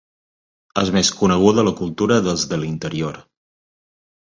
És 0.83 0.89
més 0.95 1.11
coneguda 1.19 1.67
la 1.69 1.75
cultura 1.83 2.19
dels 2.29 2.49
de 2.55 2.61
l'interior. 2.65 3.23